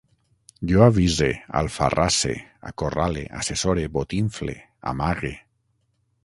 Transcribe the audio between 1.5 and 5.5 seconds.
alfarrasse, acorrale, assessore, botinfle, amague